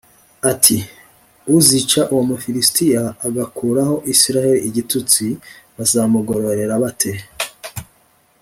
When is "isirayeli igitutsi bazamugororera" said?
4.13-6.73